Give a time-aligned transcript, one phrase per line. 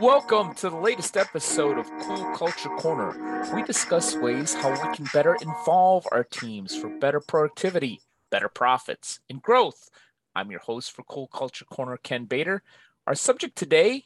[0.00, 3.48] Welcome to the latest episode of Cool Culture Corner.
[3.54, 8.00] We discuss ways how we can better involve our teams for better productivity,
[8.30, 9.90] better profits, and growth.
[10.34, 12.62] I'm your host for Cool Culture Corner, Ken Bader.
[13.06, 14.04] Our subject today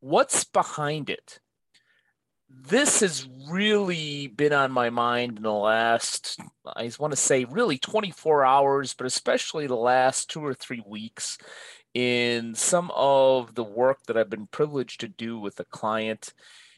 [0.00, 1.40] what's behind it?
[2.50, 7.78] This has really been on my mind in the last, I want to say, really
[7.78, 11.38] 24 hours, but especially the last two or three weeks
[11.94, 16.34] in some of the work that I've been privileged to do with a client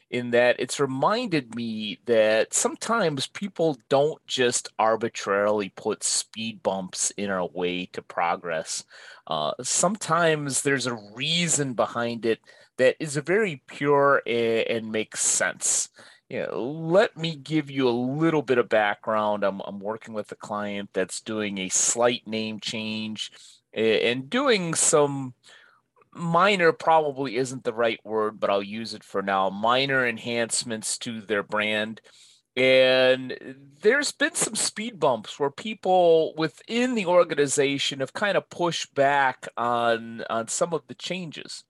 [0.09, 7.29] in that it's reminded me that sometimes people don't just arbitrarily put speed bumps in
[7.29, 8.85] our way to progress.
[9.25, 12.39] Uh, sometimes there's a reason behind it
[12.77, 15.89] that is very pure and, and makes sense.
[16.29, 19.45] You know, let me give you a little bit of background.
[19.45, 23.31] I'm, I'm working with a client that's doing a slight name change
[23.73, 25.33] and doing some
[26.13, 29.49] minor probably isn't the right word, but I'll use it for now.
[29.49, 32.01] Minor enhancements to their brand.
[32.57, 33.37] And
[33.81, 39.47] there's been some speed bumps where people within the organization have kind of pushed back
[39.55, 41.63] on, on some of the changes.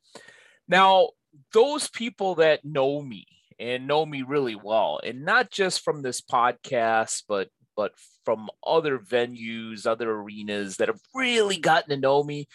[0.68, 1.10] Now,
[1.54, 3.28] those people that know me
[3.60, 7.94] and know me really well, and not just from this podcast, but but
[8.26, 12.48] from other venues, other arenas that have really gotten to know me,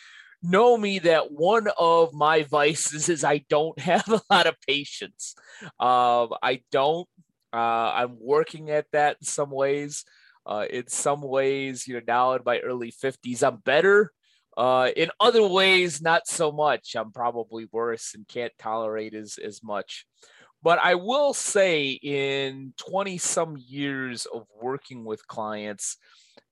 [0.43, 5.35] know me that one of my vices is I don't have a lot of patience.
[5.81, 7.09] Um, I don't.
[7.53, 10.05] Uh, I'm working at that in some ways.
[10.45, 14.11] Uh, in some ways, you know, now in my early 50s, I'm better.
[14.57, 16.95] Uh, in other ways, not so much.
[16.97, 20.05] I'm probably worse and can't tolerate as, as much.
[20.63, 25.97] But I will say, in 20 some years of working with clients,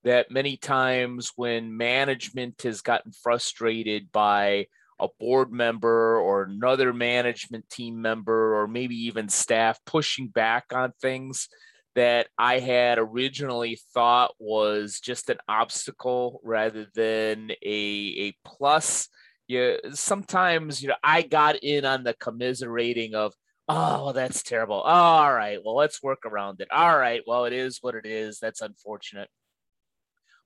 [0.03, 4.67] that many times when management has gotten frustrated by
[4.99, 10.93] a board member or another management team member or maybe even staff pushing back on
[11.01, 11.47] things
[11.95, 19.09] that I had originally thought was just an obstacle rather than a, a plus.
[19.47, 23.33] Yeah, sometimes you know I got in on the commiserating of,
[23.67, 24.81] oh, that's terrible.
[24.81, 26.71] All right, well, let's work around it.
[26.71, 28.39] All right, well, it is what it is.
[28.39, 29.29] That's unfortunate.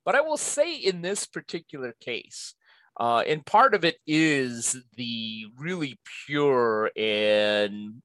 [0.04, 2.54] But I will say in this particular case,
[2.98, 8.02] uh, and part of it is the really pure and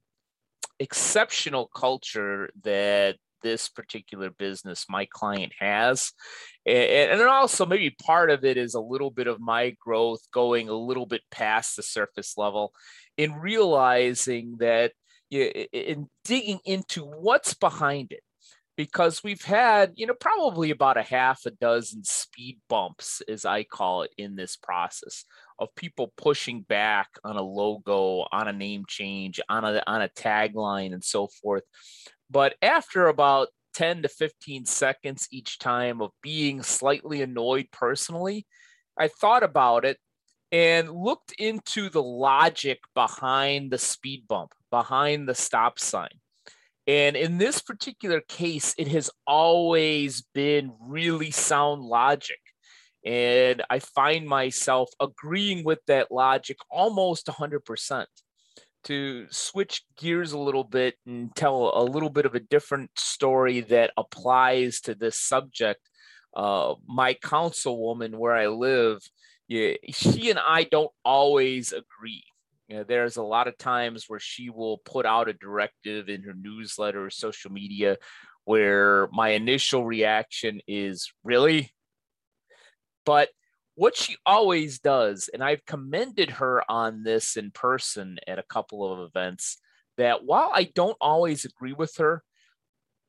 [0.78, 6.12] exceptional culture that this particular business my client has
[6.64, 10.68] and, and also maybe part of it is a little bit of my growth going
[10.68, 12.72] a little bit past the surface level
[13.16, 14.92] in realizing that
[15.40, 18.22] in digging into what's behind it
[18.76, 23.64] because we've had, you know, probably about a half a dozen speed bumps, as I
[23.64, 25.24] call it, in this process
[25.58, 30.08] of people pushing back on a logo, on a name change, on a on a
[30.08, 31.64] tagline, and so forth.
[32.30, 38.46] But after about 10 to 15 seconds each time of being slightly annoyed personally,
[38.98, 39.98] I thought about it
[40.50, 46.08] and looked into the logic behind the speed bump, behind the stop sign.
[46.88, 52.40] And in this particular case, it has always been really sound logic.
[53.04, 58.06] And I find myself agreeing with that logic almost 100%.
[58.86, 63.60] To switch gears a little bit and tell a little bit of a different story
[63.60, 65.88] that applies to this subject,
[66.34, 68.98] uh, my councilwoman where I live,
[69.46, 72.24] yeah, she and I don't always agree
[72.72, 76.22] you know, there's a lot of times where she will put out a directive in
[76.22, 77.98] her newsletter or social media
[78.44, 81.74] where my initial reaction is really?
[83.04, 83.28] But
[83.74, 88.92] what she always does and i've commended her on this in person at a couple
[88.92, 89.58] of events
[89.96, 92.22] that while i don't always agree with her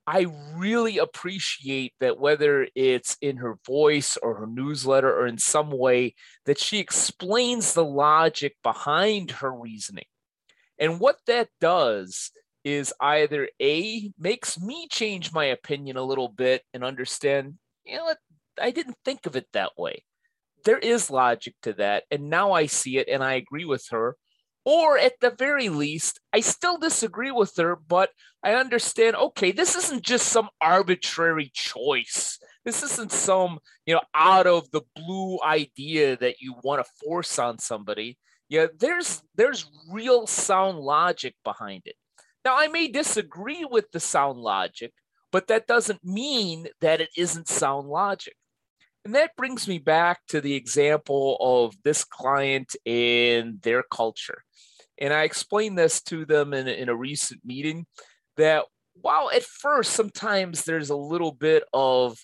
[0.05, 5.69] I really appreciate that whether it's in her voice or her newsletter or in some
[5.71, 6.15] way
[6.45, 10.05] that she explains the logic behind her reasoning.
[10.77, 12.31] And what that does
[12.65, 18.13] is either A makes me change my opinion a little bit and understand, you know,
[18.59, 20.03] I didn't think of it that way.
[20.65, 22.03] There is logic to that.
[22.11, 24.17] And now I see it and I agree with her.
[24.65, 28.09] Or at the very least, I still disagree with her, but
[28.43, 32.39] I understand, okay, this isn't just some arbitrary choice.
[32.63, 37.37] This isn't some, you know, out of the blue idea that you want to force
[37.39, 38.17] on somebody.
[38.47, 41.95] Yeah, there's there's real sound logic behind it.
[42.45, 44.93] Now, I may disagree with the sound logic,
[45.31, 48.35] but that doesn't mean that it isn't sound logic.
[49.05, 54.43] And that brings me back to the example of this client and their culture
[54.97, 57.85] And I explained this to them in, in a recent meeting
[58.37, 62.17] that while at first sometimes there's a little bit of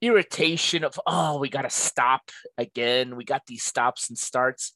[0.00, 4.72] irritation of, oh, we got to stop again, we got these stops and starts.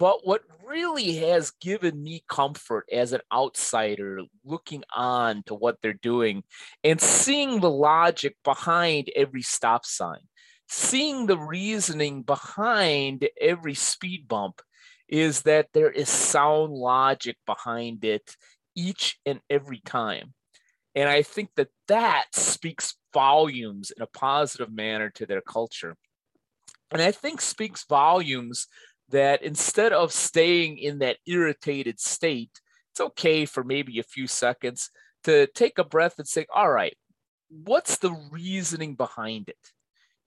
[0.00, 5.92] But what really has given me comfort as an outsider looking on to what they're
[5.92, 6.42] doing
[6.82, 10.22] and seeing the logic behind every stop sign,
[10.70, 14.62] seeing the reasoning behind every speed bump
[15.06, 18.36] is that there is sound logic behind it
[18.74, 20.32] each and every time.
[20.94, 25.94] And I think that that speaks volumes in a positive manner to their culture.
[26.90, 28.66] And I think speaks volumes
[29.10, 32.60] that instead of staying in that irritated state,
[32.92, 34.90] it's okay for maybe a few seconds
[35.24, 36.96] to take a breath and say, all right,
[37.48, 39.72] what's the reasoning behind it?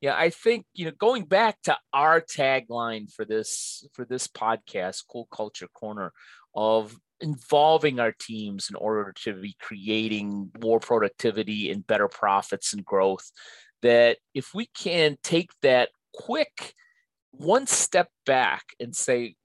[0.03, 5.03] yeah i think you know going back to our tagline for this for this podcast
[5.09, 6.11] cool culture corner
[6.53, 12.83] of involving our teams in order to be creating more productivity and better profits and
[12.83, 13.31] growth
[13.81, 16.73] that if we can take that quick
[17.33, 19.35] one step back and say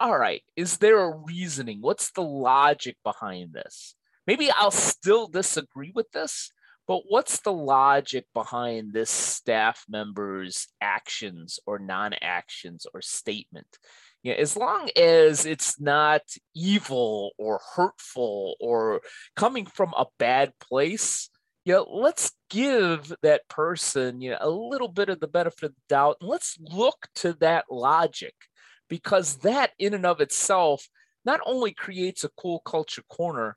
[0.00, 3.94] all right is there a reasoning what's the logic behind this
[4.26, 6.50] maybe i'll still disagree with this
[6.88, 13.78] but what's the logic behind this staff member's actions or non-actions or statement?
[14.22, 16.22] Yeah, as long as it's not
[16.54, 19.00] evil or hurtful or
[19.36, 21.28] coming from a bad place,
[21.64, 25.80] yeah, let's give that person you know, a little bit of the benefit of the
[25.88, 28.34] doubt and let's look to that logic
[28.88, 30.86] because that in and of itself
[31.24, 33.56] not only creates a cool culture corner,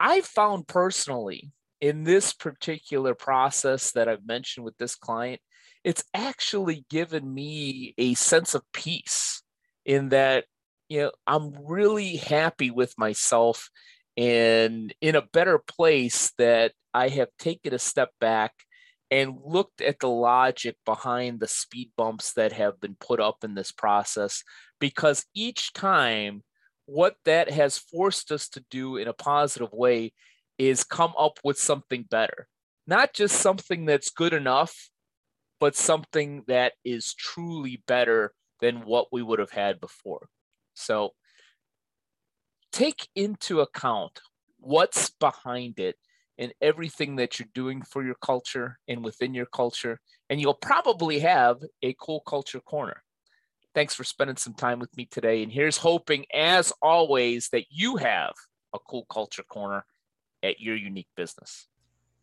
[0.00, 5.40] I found personally in this particular process that I've mentioned with this client,
[5.84, 9.42] it's actually given me a sense of peace
[9.84, 10.46] in that,
[10.88, 13.68] you know, I'm really happy with myself
[14.16, 18.52] and in a better place that I have taken a step back
[19.10, 23.54] and looked at the logic behind the speed bumps that have been put up in
[23.54, 24.42] this process
[24.80, 26.42] because each time
[26.86, 30.12] what that has forced us to do in a positive way
[30.58, 32.46] is come up with something better.
[32.86, 34.90] Not just something that's good enough,
[35.58, 40.28] but something that is truly better than what we would have had before.
[40.74, 41.14] So
[42.72, 44.20] take into account
[44.58, 45.96] what's behind it
[46.38, 51.20] and everything that you're doing for your culture and within your culture, and you'll probably
[51.20, 53.02] have a cool culture corner.
[53.74, 55.42] Thanks for spending some time with me today.
[55.42, 58.34] And here's hoping, as always, that you have
[58.72, 59.84] a cool culture corner
[60.42, 61.66] at your unique business.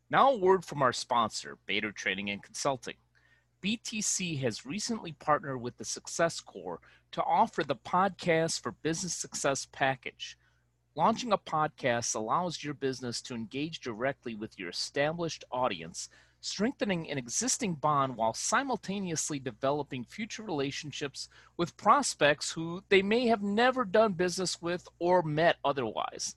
[0.10, 2.96] Now, a word from our sponsor, Bader Training and Consulting.
[3.64, 6.82] BTC has recently partnered with the Success Corps
[7.12, 10.38] to offer the Podcast for Business Success package.
[10.94, 16.10] Launching a podcast allows your business to engage directly with your established audience,
[16.42, 23.42] strengthening an existing bond while simultaneously developing future relationships with prospects who they may have
[23.42, 26.36] never done business with or met otherwise.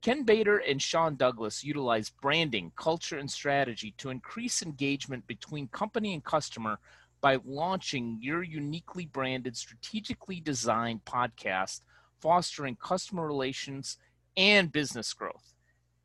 [0.00, 6.12] Ken Bader and Sean Douglas utilize branding, culture, and strategy to increase engagement between company
[6.12, 6.80] and customer
[7.20, 11.82] by launching your uniquely branded, strategically designed podcast,
[12.22, 13.98] fostering customer relations
[14.36, 15.54] and business growth.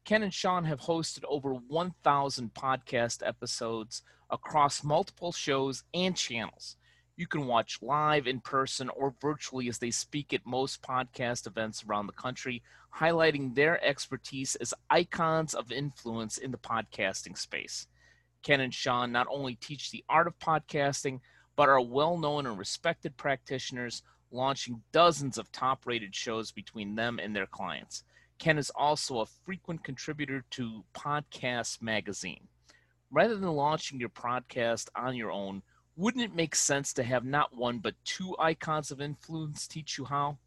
[0.03, 6.75] Ken and Sean have hosted over 1,000 podcast episodes across multiple shows and channels.
[7.15, 11.83] You can watch live in person or virtually as they speak at most podcast events
[11.83, 12.63] around the country,
[12.97, 17.87] highlighting their expertise as icons of influence in the podcasting space.
[18.43, 21.19] Ken and Sean not only teach the art of podcasting,
[21.55, 27.19] but are well known and respected practitioners, launching dozens of top rated shows between them
[27.19, 28.03] and their clients.
[28.39, 32.47] Ken is also a frequent contributor to Podcast Magazine.
[33.09, 35.61] Rather than launching your podcast on your own,
[35.95, 40.05] wouldn't it make sense to have not one but two icons of influence teach you
[40.05, 40.37] how?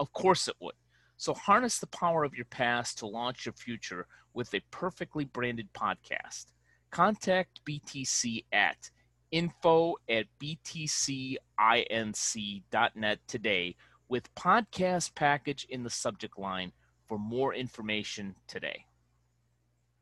[0.00, 0.74] Of course it would.
[1.16, 5.68] So harness the power of your past to launch your future with a perfectly branded
[5.72, 6.46] podcast.
[6.90, 8.90] Contact BTC at
[9.34, 11.38] info at btcinc.net
[13.26, 13.74] today
[14.08, 16.70] with podcast package in the subject line
[17.08, 18.86] for more information today.